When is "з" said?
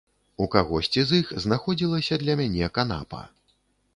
1.09-1.19